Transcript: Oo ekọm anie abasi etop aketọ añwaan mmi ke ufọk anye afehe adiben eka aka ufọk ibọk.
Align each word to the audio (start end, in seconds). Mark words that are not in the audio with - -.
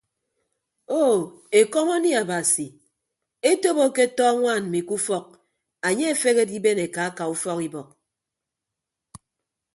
Oo 0.99 1.19
ekọm 1.59 1.89
anie 1.95 2.15
abasi 2.23 2.67
etop 3.49 3.77
aketọ 3.87 4.21
añwaan 4.31 4.63
mmi 4.67 4.79
ke 4.87 4.93
ufọk 4.99 5.25
anye 5.87 6.05
afehe 6.13 6.39
adiben 6.43 6.79
eka 6.85 7.01
aka 7.09 7.23
ufọk 7.33 7.59
ibọk. 7.67 7.89